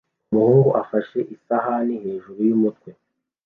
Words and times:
Umuhungu 0.29 0.69
ufashe 0.81 1.19
isahani 1.35 1.95
hejuru 2.03 2.39
yumutwe 2.49 2.89